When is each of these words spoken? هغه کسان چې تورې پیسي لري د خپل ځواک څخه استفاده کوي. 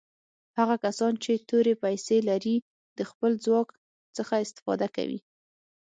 هغه 0.57 0.75
کسان 0.85 1.13
چې 1.23 1.31
تورې 1.49 1.73
پیسي 1.83 2.17
لري 2.29 2.55
د 2.97 2.99
خپل 3.09 3.31
ځواک 3.45 3.69
څخه 4.17 4.33
استفاده 4.45 4.87
کوي. 4.95 5.19